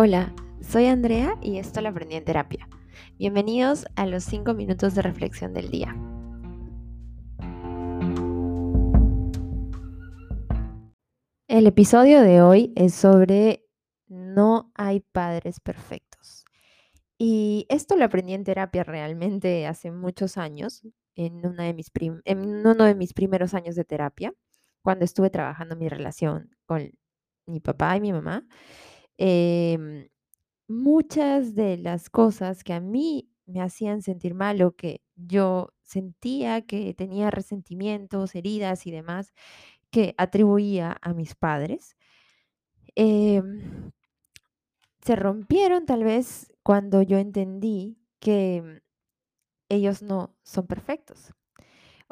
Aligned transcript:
Hola, 0.00 0.32
soy 0.60 0.86
Andrea 0.86 1.36
y 1.42 1.58
esto 1.58 1.80
lo 1.80 1.88
aprendí 1.88 2.14
en 2.14 2.24
terapia. 2.24 2.68
Bienvenidos 3.18 3.84
a 3.96 4.06
los 4.06 4.22
5 4.22 4.54
minutos 4.54 4.94
de 4.94 5.02
reflexión 5.02 5.52
del 5.54 5.72
día. 5.72 5.92
El 11.48 11.66
episodio 11.66 12.20
de 12.20 12.40
hoy 12.42 12.72
es 12.76 12.94
sobre 12.94 13.64
no 14.06 14.70
hay 14.76 15.00
padres 15.00 15.58
perfectos. 15.58 16.44
Y 17.18 17.66
esto 17.68 17.96
lo 17.96 18.04
aprendí 18.04 18.34
en 18.34 18.44
terapia 18.44 18.84
realmente 18.84 19.66
hace 19.66 19.90
muchos 19.90 20.38
años, 20.38 20.84
en, 21.16 21.42
en 21.44 22.66
uno 22.66 22.84
de 22.84 22.94
mis 22.94 23.12
primeros 23.14 23.52
años 23.52 23.74
de 23.74 23.84
terapia, 23.84 24.32
cuando 24.80 25.04
estuve 25.04 25.28
trabajando 25.28 25.74
mi 25.74 25.88
relación 25.88 26.54
con 26.66 26.88
mi 27.46 27.58
papá 27.58 27.96
y 27.96 28.00
mi 28.00 28.12
mamá. 28.12 28.46
Em, 29.18 30.08
muchas 30.68 31.54
de 31.56 31.78
las 31.78 32.10
cosas 32.10 32.64
que 32.64 32.72
a 32.74 32.80
mí 32.80 33.30
me 33.46 33.62
hacían 33.62 34.02
sentir 34.02 34.34
mal 34.34 34.62
o 34.62 34.76
que 34.76 35.02
yo 35.16 35.70
sentía 35.82 36.62
que 36.66 36.94
tenía 36.94 37.30
resentimientos, 37.30 38.34
heridas 38.36 38.86
y 38.86 38.92
demás 38.92 39.32
que 39.92 40.14
atribuía 40.18 40.98
a 41.02 41.14
mis 41.14 41.34
padres, 41.36 41.96
em, 42.96 43.90
se 45.00 45.16
rompieron 45.16 45.86
tal 45.86 46.04
vez 46.04 46.52
cuando 46.62 47.02
yo 47.02 47.18
entendí 47.18 47.98
que 48.20 48.82
ellos 49.68 50.02
no 50.02 50.36
son 50.44 50.66
perfectos 50.66 51.34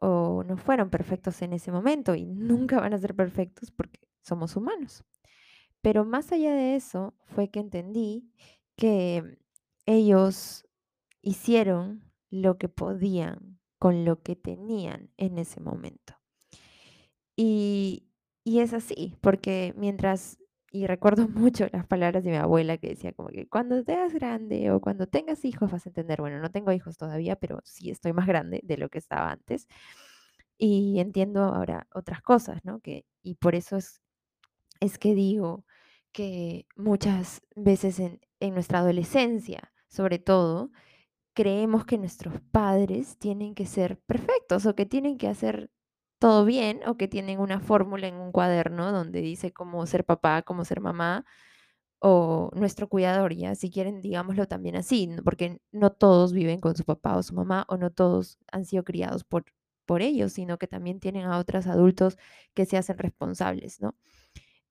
o 0.00 0.44
no 0.46 0.56
fueron 0.58 0.90
perfectos 0.90 1.42
en 1.42 1.52
ese 1.54 1.72
momento 1.72 2.14
y 2.14 2.26
nunca 2.26 2.80
van 2.80 2.94
a 2.94 2.98
ser 2.98 3.14
perfectos 3.16 3.70
porque 3.72 4.00
somos 4.22 4.56
humanos. 4.56 5.04
Pero 5.84 6.06
más 6.06 6.32
allá 6.32 6.54
de 6.54 6.76
eso 6.76 7.12
fue 7.26 7.48
que 7.50 7.60
entendí 7.60 8.32
que 8.74 9.38
ellos 9.84 10.66
hicieron 11.20 12.10
lo 12.30 12.56
que 12.56 12.70
podían 12.70 13.60
con 13.78 14.06
lo 14.06 14.22
que 14.22 14.34
tenían 14.34 15.10
en 15.18 15.36
ese 15.36 15.60
momento. 15.60 16.14
Y, 17.36 18.08
es 18.46 18.72
así, 18.72 19.18
porque 19.20 19.74
mientras, 19.76 20.38
y 20.70 20.86
recuerdo 20.86 21.28
mucho 21.28 21.66
las 21.70 21.86
palabras 21.86 22.24
de 22.24 22.30
mi 22.30 22.36
abuela 22.38 22.78
que 22.78 22.88
decía 22.88 23.12
como 23.12 23.28
que 23.28 23.46
cuando 23.46 23.82
seas 23.82 24.14
grande 24.14 24.70
o 24.70 24.80
cuando 24.80 25.06
tengas 25.06 25.44
hijos 25.44 25.70
vas 25.70 25.84
a 25.84 25.90
entender, 25.90 26.18
bueno, 26.22 26.38
no 26.40 26.50
tengo 26.50 26.72
hijos 26.72 26.96
todavía, 26.96 27.36
pero 27.36 27.60
sí 27.62 27.90
estoy 27.90 28.14
más 28.14 28.26
grande 28.26 28.62
de 28.64 28.78
lo 28.78 28.88
que 28.88 28.96
estaba 28.96 29.30
antes. 29.30 29.68
Y 30.56 30.98
entiendo 30.98 31.44
ahora 31.44 31.88
otras 31.92 32.22
cosas, 32.22 32.64
¿no? 32.64 32.80
Que, 32.80 33.04
y 33.22 33.34
por 33.34 33.54
eso 33.54 33.76
es, 33.76 34.00
es 34.80 34.98
que 34.98 35.14
digo, 35.14 35.66
que 36.14 36.66
muchas 36.76 37.42
veces 37.56 37.98
en, 37.98 38.20
nuestra 38.54 38.78
adolescencia, 38.78 39.72
sobre 39.88 40.18
todo, 40.18 40.70
creemos 41.34 41.84
que 41.84 41.98
nuestros 41.98 42.40
padres 42.52 43.18
tienen 43.18 43.54
que 43.54 43.66
ser 43.66 43.98
perfectos 44.00 44.64
o 44.66 44.74
que 44.76 44.86
tienen 44.86 45.18
que 45.18 45.28
hacer 45.28 45.70
todo 46.18 46.44
bien 46.44 46.80
o 46.86 46.96
que 46.96 47.08
tienen 47.08 47.40
una 47.40 47.60
fórmula 47.60 48.06
en 48.06 48.14
un 48.14 48.32
cuaderno 48.32 48.92
donde 48.92 49.20
dice 49.22 49.52
cómo 49.52 49.86
ser 49.86 50.04
papá, 50.04 50.42
cómo 50.42 50.64
ser 50.64 50.80
mamá 50.80 51.24
o 51.98 52.50
nuestro 52.54 52.88
cuidador, 52.88 53.34
ya, 53.34 53.54
si 53.56 53.70
quieren, 53.70 54.00
digámoslo 54.00 54.46
también 54.46 54.76
así, 54.76 55.08
porque 55.24 55.60
no 55.72 55.90
todos 55.90 56.32
viven 56.32 56.60
con 56.60 56.76
su 56.76 56.84
papá 56.84 57.16
o 57.16 57.22
su 57.22 57.34
mamá 57.34 57.64
o 57.68 57.76
no 57.76 57.90
todos 57.90 58.38
han 58.52 58.66
sido 58.66 58.84
criados 58.84 59.24
por, 59.24 59.46
por 59.86 60.02
ellos, 60.02 60.34
sino 60.34 60.58
que 60.58 60.68
también 60.68 61.00
tienen 61.00 61.24
a 61.26 61.38
otros 61.38 61.66
adultos 61.66 62.18
que 62.54 62.66
se 62.66 62.76
hacen 62.76 62.98
responsables, 62.98 63.80
¿no? 63.80 63.96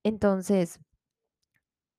Entonces, 0.03 0.79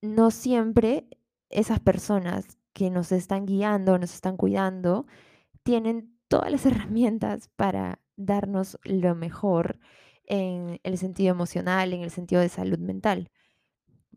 no 0.04 0.30
siempre 0.30 1.08
esas 1.50 1.80
personas 1.80 2.58
que 2.72 2.90
nos 2.90 3.12
están 3.12 3.46
guiando, 3.46 3.98
nos 3.98 4.14
están 4.14 4.36
cuidando, 4.36 5.06
tienen 5.62 6.16
todas 6.28 6.50
las 6.50 6.66
herramientas 6.66 7.48
para 7.56 8.00
darnos 8.16 8.78
lo 8.84 9.14
mejor 9.14 9.78
en 10.26 10.80
el 10.82 10.98
sentido 10.98 11.32
emocional, 11.32 11.92
en 11.92 12.02
el 12.02 12.10
sentido 12.10 12.40
de 12.40 12.48
salud 12.48 12.78
mental. 12.78 13.30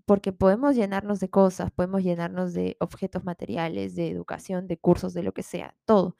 Porque 0.05 0.31
podemos 0.31 0.75
llenarnos 0.75 1.19
de 1.19 1.29
cosas, 1.29 1.71
podemos 1.71 2.03
llenarnos 2.03 2.53
de 2.53 2.77
objetos 2.79 3.25
materiales, 3.25 3.95
de 3.95 4.09
educación, 4.09 4.67
de 4.67 4.77
cursos, 4.77 5.13
de 5.13 5.23
lo 5.23 5.33
que 5.33 5.43
sea, 5.43 5.75
todo. 5.85 6.15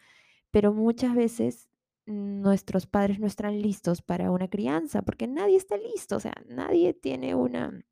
Pero 0.51 0.73
muchas 0.73 1.15
veces 1.15 1.69
nuestros 2.05 2.87
padres 2.87 3.19
no 3.19 3.27
están 3.27 3.61
listos 3.61 4.01
para 4.01 4.31
una 4.31 4.49
crianza, 4.49 5.01
porque 5.03 5.27
nadie 5.27 5.57
está 5.57 5.77
listo, 5.77 6.17
o 6.17 6.19
sea, 6.19 6.33
nadie 6.47 6.93
tiene 6.93 7.35
una 7.35 7.85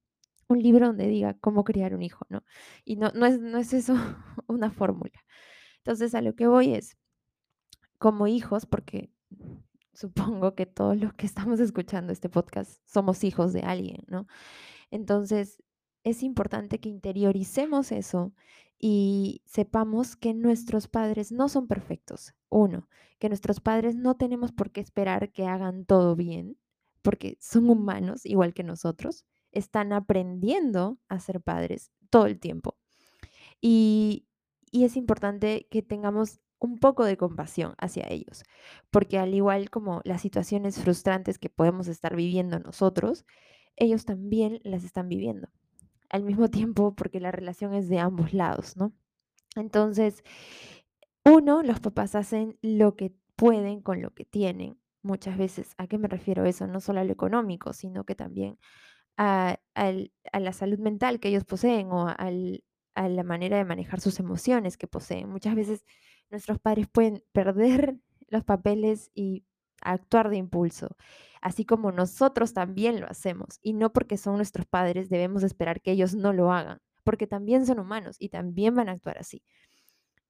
un 0.48 0.62
libro 0.62 0.88
donde 0.88 1.08
diga 1.08 1.36
cómo 1.40 1.64
criar 1.64 1.94
un 1.96 2.02
hijo, 2.02 2.26
¿no? 2.30 2.44
Y 2.84 2.98
no, 2.98 3.12
no, 3.12 3.26
es, 3.26 3.40
no 3.40 3.58
es 3.58 3.74
eso 3.74 3.96
una 4.48 4.72
fórmula. 4.72 5.24
Entonces, 5.78 6.16
a 6.16 6.22
lo 6.22 6.36
que 6.36 6.48
voy 6.48 6.74
es, 6.74 6.98
como 7.98 8.28
hijos, 8.28 8.66
porque 8.66 9.12
supongo 9.94 10.56
que 10.56 10.66
todos 10.66 10.98
los 10.98 11.14
que 11.14 11.26
estamos 11.26 11.60
escuchando 11.60 12.12
este 12.12 12.30
podcast 12.30 12.80
somos 12.86 13.24
hijos 13.24 13.54
de 13.54 13.62
alguien, 13.62 14.04
¿no? 14.08 14.28
Entonces, 14.92 15.64
es 16.04 16.22
importante 16.22 16.80
que 16.80 16.90
interioricemos 16.90 17.92
eso 17.92 18.34
y 18.78 19.42
sepamos 19.46 20.16
que 20.16 20.34
nuestros 20.34 20.88
padres 20.88 21.32
no 21.32 21.50
son 21.50 21.68
perfectos. 21.68 22.36
Uno, 22.50 22.88
que 23.20 23.30
nuestros 23.30 23.60
padres 23.60 23.96
no 23.96 24.16
tenemos 24.16 24.52
por 24.52 24.72
qué 24.72 24.82
esperar 24.82 25.32
que 25.32 25.46
hagan 25.48 25.86
todo 25.86 26.16
bien, 26.16 26.58
porque 27.02 27.38
son 27.40 27.70
humanos 27.70 28.26
igual 28.26 28.54
que 28.54 28.64
nosotros 28.64 29.26
están 29.56 29.94
aprendiendo 29.94 31.00
a 31.08 31.20
ser 31.20 31.42
padres 31.42 31.92
todo 32.12 32.28
el 32.28 32.40
tiempo. 32.40 32.78
Y, 33.62 34.28
es 34.72 34.98
importante 34.98 35.68
que 35.72 35.82
tengamos 35.82 36.42
un 36.60 36.80
poco 36.80 37.06
de 37.06 37.16
compasión 37.16 37.76
hacia 37.78 38.06
ellos, 38.10 38.44
porque 38.92 39.18
al 39.18 39.34
igual 39.34 39.70
como 39.70 40.02
las 40.04 40.22
situaciones 40.22 40.80
frustrantes 40.80 41.40
que 41.40 41.50
podemos 41.50 41.88
estar 41.88 42.16
viviendo 42.16 42.60
nosotros, 42.60 43.26
ellos 43.78 44.06
también 44.06 44.60
las 44.64 44.84
están 44.84 45.08
viviendo. 45.08 45.48
Al 46.10 46.24
mismo 46.24 46.50
tiempo, 46.52 46.94
porque 46.94 47.22
la 47.22 47.32
relación 47.32 47.74
es 47.74 47.88
de 47.88 48.00
ambos 48.00 48.34
lados, 48.34 48.76
¿no? 48.76 48.94
Entonces, 49.56 50.24
uno, 51.24 51.64
los 51.64 51.80
papás 51.80 52.16
hacen 52.16 52.58
lo 52.62 52.96
que 52.96 53.16
pueden 53.36 53.82
con 53.82 54.02
lo 54.02 54.14
que 54.14 54.26
tienen. 54.26 54.78
Muchas 55.02 55.38
veces, 55.38 55.74
¿a 55.78 55.88
qué 55.88 55.98
me 55.98 56.08
refiero 56.08 56.46
eso? 56.46 56.68
No 56.68 56.82
solo 56.82 57.00
a 57.00 57.04
lo 57.04 57.14
económico, 57.14 57.74
sino 57.74 58.04
que 58.04 58.16
también 58.16 58.60
a, 59.18 59.58
la 59.76 60.54
salud 60.54 60.80
mental 60.80 61.20
que 61.20 61.30
ellos 61.30 61.46
poseen 61.46 61.92
o 61.92 62.08
a 62.08 63.10
la 63.10 63.24
manera 63.24 63.58
de 63.58 63.66
manejar 63.66 64.02
sus 64.02 64.20
emociones 64.20 64.78
que 64.78 64.88
poseen. 64.88 65.30
Muchas 65.30 65.56
veces 65.56 65.86
nuestros 66.30 66.60
padres 66.60 66.88
pueden 66.88 67.24
perder 67.32 67.98
los 68.28 68.44
papeles 68.44 69.12
y 69.14 69.46
actuar 69.82 70.30
de 70.30 70.38
impulso, 70.38 70.96
así 71.42 71.66
como 71.66 71.92
nosotros 71.92 72.54
también 72.54 73.00
lo 73.00 73.08
hacemos. 73.08 73.60
Y 73.62 73.74
no 73.74 73.94
porque 73.94 74.18
son 74.18 74.38
nuestros 74.38 74.66
padres 74.66 75.10
debemos 75.10 75.44
esperar 75.44 75.82
que 75.82 75.92
ellos 75.92 76.16
no 76.16 76.34
lo 76.34 76.52
hagan, 76.52 76.80
porque 77.04 77.28
también 77.28 77.66
son 77.66 77.80
humanos 77.80 78.16
y 78.20 78.30
también 78.30 78.76
van 78.76 78.90
a 78.90 78.94
actuar 78.94 79.18
así. 79.20 79.44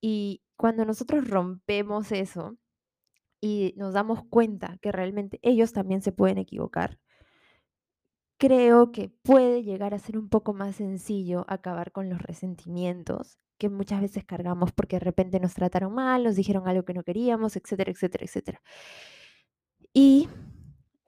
Y 0.02 0.44
cuando 0.58 0.86
nosotros 0.86 1.28
rompemos 1.28 2.12
eso 2.12 2.58
y 3.42 3.74
nos 3.78 3.94
damos 3.94 4.24
cuenta 4.26 4.78
que 4.82 4.92
realmente 4.92 5.40
ellos 5.42 5.74
también 5.74 6.02
se 6.02 6.12
pueden 6.12 6.38
equivocar, 6.38 7.00
creo 8.38 8.92
que 8.92 9.10
puede 9.24 9.64
llegar 9.64 9.94
a 9.94 10.00
ser 10.00 10.18
un 10.18 10.30
poco 10.30 10.54
más 10.54 10.76
sencillo 10.78 11.46
acabar 11.48 11.92
con 11.92 12.10
los 12.10 12.22
resentimientos 12.22 13.40
que 13.58 13.70
muchas 13.70 14.02
veces 14.02 14.26
cargamos 14.26 14.72
porque 14.74 14.98
de 14.98 15.02
repente 15.02 15.40
nos 15.40 15.54
trataron 15.54 15.94
mal, 15.94 16.24
nos 16.24 16.36
dijeron 16.36 16.68
algo 16.68 16.84
que 16.84 16.94
no 16.94 17.04
queríamos, 17.04 17.56
etcétera, 17.56 17.92
etcétera, 17.92 18.26
etcétera. 18.26 18.62
Y 19.94 20.28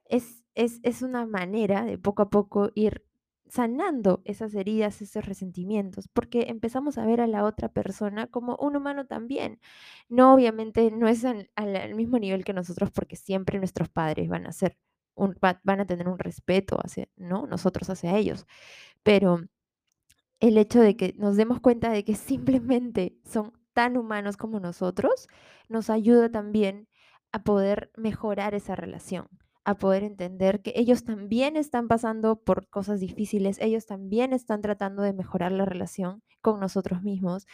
es, 0.05 0.43
es, 0.55 0.79
es 0.83 1.01
una 1.01 1.25
manera 1.25 1.83
de 1.85 1.97
poco 1.97 2.21
a 2.21 2.29
poco 2.29 2.71
ir 2.75 3.03
sanando 3.49 4.21
esas 4.25 4.53
heridas, 4.55 5.01
esos 5.01 5.25
resentimientos, 5.25 6.07
porque 6.09 6.47
empezamos 6.49 6.97
a 6.97 7.05
ver 7.05 7.21
a 7.21 7.27
la 7.27 7.43
otra 7.45 7.69
persona 7.69 8.27
como 8.27 8.57
un 8.57 8.75
humano 8.75 9.07
también. 9.07 9.59
No, 10.09 10.33
obviamente, 10.33 10.91
no 10.91 11.07
es 11.07 11.23
al, 11.25 11.49
al, 11.55 11.95
mismo 11.95 12.19
nivel 12.19 12.43
que 12.43 12.53
nosotros, 12.53 12.91
porque 12.91 13.15
siempre 13.15 13.59
nuestros 13.59 13.89
padres 13.89 14.29
van 14.29 14.47
a 14.47 14.51
ser 14.53 14.77
van 15.41 15.79
a 15.79 15.85
tener 15.85 16.07
un 16.07 16.19
respeto 16.19 16.77
hacia, 16.83 17.07
¿no? 17.17 17.47
Nosotros 17.47 17.89
hacia 17.89 18.17
ellos. 18.17 18.45
Pero 19.03 19.41
el 20.39 20.57
hecho 20.57 20.79
de 20.81 20.95
que 20.95 21.13
nos 21.17 21.37
demos 21.37 21.59
cuenta 21.59 21.89
de 21.91 22.03
que 22.03 22.15
simplemente 22.15 23.17
son 23.25 23.53
tan 23.73 23.97
humanos 23.97 24.37
como 24.37 24.59
nosotros, 24.59 25.27
nos 25.69 25.89
ayuda 25.89 26.31
también 26.31 26.87
a 27.31 27.43
poder 27.43 27.91
mejorar 27.95 28.55
esa 28.55 28.75
relación, 28.75 29.27
a 29.65 29.77
poder 29.77 30.03
entender 30.03 30.61
que 30.61 30.73
ellos 30.75 31.03
también 31.03 31.57
están 31.57 31.87
pasando 31.87 32.41
por 32.41 32.67
cosas 32.69 32.99
difíciles, 32.99 33.59
ellos 33.59 33.85
también 33.85 34.33
están 34.33 34.61
tratando 34.61 35.03
de 35.03 35.13
mejorar 35.13 35.51
la 35.51 35.65
relación 35.65 36.23
con 36.41 36.59
nosotros 36.59 37.03
mismos 37.03 37.45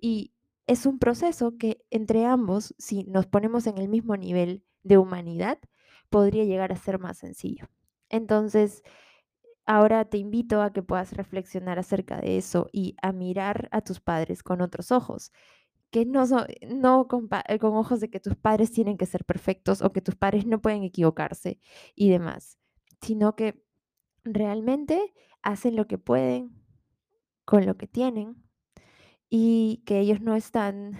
y 0.00 0.32
es 0.66 0.84
un 0.84 0.98
proceso 0.98 1.56
que 1.58 1.84
entre 1.90 2.26
ambos, 2.26 2.74
si 2.78 3.04
nos 3.04 3.26
ponemos 3.26 3.66
en 3.66 3.78
el 3.78 3.88
mismo 3.88 4.16
nivel 4.16 4.64
de 4.82 4.98
humanidad, 4.98 5.58
podría 6.10 6.44
llegar 6.44 6.72
a 6.72 6.76
ser 6.76 6.98
más 6.98 7.18
sencillo. 7.18 7.68
Entonces, 8.08 8.82
ahora 9.66 10.06
te 10.06 10.18
invito 10.18 10.62
a 10.62 10.72
que 10.72 10.82
puedas 10.82 11.12
reflexionar 11.12 11.78
acerca 11.78 12.20
de 12.20 12.38
eso 12.38 12.68
y 12.72 12.96
a 13.02 13.12
mirar 13.12 13.68
a 13.72 13.82
tus 13.82 14.00
padres 14.00 14.42
con 14.42 14.60
otros 14.62 14.92
ojos, 14.92 15.32
que 15.90 16.06
no, 16.06 16.26
son, 16.26 16.46
no 16.68 17.08
con, 17.08 17.28
eh, 17.48 17.58
con 17.58 17.76
ojos 17.76 18.00
de 18.00 18.10
que 18.10 18.20
tus 18.20 18.36
padres 18.36 18.72
tienen 18.72 18.96
que 18.96 19.06
ser 19.06 19.24
perfectos 19.24 19.82
o 19.82 19.92
que 19.92 20.00
tus 20.02 20.16
padres 20.16 20.46
no 20.46 20.60
pueden 20.60 20.84
equivocarse 20.84 21.60
y 21.94 22.10
demás, 22.10 22.58
sino 23.02 23.36
que 23.36 23.62
realmente 24.24 25.14
hacen 25.42 25.76
lo 25.76 25.86
que 25.86 25.98
pueden 25.98 26.58
con 27.44 27.66
lo 27.66 27.76
que 27.76 27.86
tienen 27.86 28.42
y 29.30 29.82
que 29.86 30.00
ellos 30.00 30.20
no 30.20 30.34
están, 30.34 30.98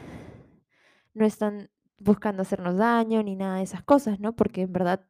no 1.14 1.24
están 1.24 1.70
buscando 1.98 2.42
hacernos 2.42 2.76
daño 2.76 3.22
ni 3.22 3.36
nada 3.36 3.56
de 3.58 3.64
esas 3.64 3.82
cosas, 3.82 4.20
¿no? 4.20 4.34
Porque 4.34 4.62
en 4.62 4.72
verdad, 4.72 5.06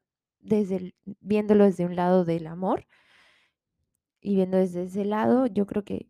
viéndolo 1.20 1.64
desde 1.64 1.86
un 1.86 1.96
lado 1.96 2.24
del 2.24 2.46
amor 2.46 2.86
y 4.20 4.34
viendo 4.36 4.56
desde 4.56 4.84
ese 4.84 5.04
lado, 5.04 5.46
yo 5.46 5.66
creo 5.66 5.84
que 5.84 6.08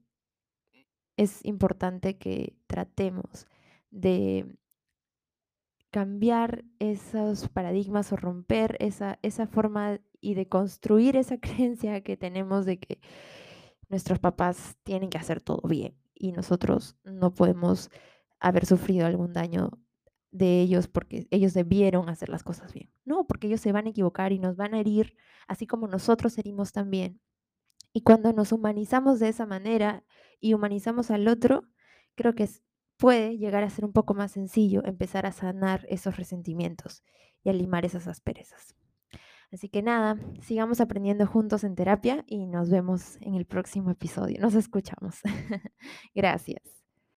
es 1.17 1.45
importante 1.45 2.17
que 2.17 2.57
tratemos 2.67 3.47
de 3.91 4.57
cambiar 5.91 6.65
esos 6.79 7.49
paradigmas 7.49 8.13
o 8.13 8.17
romper 8.17 8.77
esa, 8.79 9.19
esa 9.23 9.47
forma 9.47 10.01
y 10.21 10.35
de 10.35 10.49
construir 10.49 11.17
esa 11.17 11.39
creencia 11.41 12.03
que 12.03 12.17
tenemos 12.17 12.67
de 12.67 12.79
que 12.79 13.01
nuestros 13.89 14.19
papás 14.19 14.77
tienen 14.85 15.11
que 15.11 15.19
hacer 15.19 15.41
todo 15.41 15.67
bien 15.67 15.97
y 16.15 16.33
nosotros 16.33 16.97
no 17.05 17.33
podemos 17.33 17.91
haber 18.39 18.67
sufrido 18.67 19.07
algún 19.07 19.33
daño 19.33 19.71
de 20.31 20.61
ellos 20.61 20.89
porque 20.89 21.27
ellos 21.31 21.55
debieron 21.55 22.09
hacer 22.09 22.29
las 22.29 22.43
cosas 22.43 22.73
bien. 22.73 22.91
No, 23.05 23.27
porque 23.27 23.47
ellos 23.47 23.61
se 23.61 23.73
van 23.73 23.87
a 23.87 23.91
equivocar 23.91 24.33
y 24.33 24.39
nos 24.39 24.57
van 24.57 24.75
a 24.75 24.81
herir, 24.81 25.17
así 25.47 25.67
como 25.67 25.89
nosotros 25.89 26.37
herimos 26.39 26.73
también. 26.73 27.21
Y 27.93 28.03
cuando 28.03 28.33
nos 28.33 28.53
humanizamos 28.53 29.19
de 29.19 29.29
esa 29.29 29.47
manera 29.47 30.05
y 30.41 30.55
humanizamos 30.55 31.11
al 31.11 31.27
otro, 31.29 31.65
creo 32.15 32.35
que 32.35 32.49
puede 32.97 33.39
llegar 33.39 33.65
a 33.65 33.71
ser 33.71 33.85
un 33.85 33.93
poco 33.93 34.15
más 34.15 34.33
sencillo 34.33 34.85
empezar 34.85 35.25
a 35.25 35.33
sanar 35.33 35.87
esos 35.89 36.17
resentimientos 36.17 37.03
y 37.43 37.51
a 37.51 37.53
limar 37.53 37.85
esas 37.87 38.07
asperezas. 38.09 38.77
Así 39.51 39.71
que 39.71 39.83
nada, 39.83 40.19
sigamos 40.43 40.81
aprendiendo 40.81 41.27
juntos 41.27 41.65
en 41.65 41.75
terapia 41.75 42.23
y 42.27 42.47
nos 42.47 42.69
vemos 42.69 43.17
en 43.23 43.35
el 43.35 43.47
próximo 43.47 43.91
episodio. 43.91 44.41
Nos 44.41 44.55
escuchamos. 44.55 45.21
Gracias. 46.15 46.88